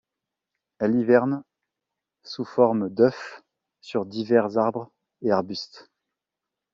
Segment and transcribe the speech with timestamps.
[0.79, 1.43] Elle hiverne
[2.23, 3.43] sous forme d'œufs
[3.81, 5.91] sur divers arbres et arbustes.